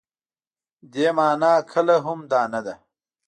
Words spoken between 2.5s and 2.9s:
نه ده.